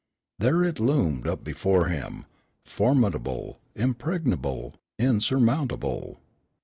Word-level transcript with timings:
There 0.39 0.63
it 0.63 0.79
loomed 0.79 1.27
up 1.27 1.43
before 1.43 1.89
him, 1.89 2.25
formidable, 2.65 3.59
impregnable, 3.75 4.73
insurmountable. 4.97 6.17